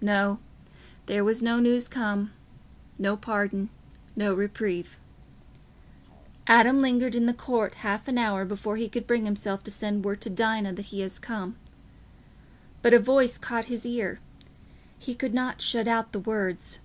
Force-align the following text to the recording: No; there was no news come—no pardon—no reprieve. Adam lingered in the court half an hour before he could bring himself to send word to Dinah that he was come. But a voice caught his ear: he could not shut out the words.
No; 0.00 0.40
there 1.06 1.22
was 1.22 1.40
no 1.40 1.60
news 1.60 1.86
come—no 1.86 3.16
pardon—no 3.16 4.34
reprieve. 4.34 4.98
Adam 6.48 6.80
lingered 6.82 7.14
in 7.14 7.26
the 7.26 7.32
court 7.32 7.76
half 7.76 8.08
an 8.08 8.18
hour 8.18 8.44
before 8.44 8.76
he 8.76 8.88
could 8.88 9.06
bring 9.06 9.24
himself 9.24 9.62
to 9.62 9.70
send 9.70 10.04
word 10.04 10.20
to 10.22 10.30
Dinah 10.30 10.72
that 10.72 10.86
he 10.86 11.00
was 11.04 11.20
come. 11.20 11.54
But 12.82 12.92
a 12.92 12.98
voice 12.98 13.38
caught 13.38 13.66
his 13.66 13.86
ear: 13.86 14.18
he 14.98 15.14
could 15.14 15.32
not 15.32 15.62
shut 15.62 15.86
out 15.86 16.10
the 16.10 16.18
words. 16.18 16.80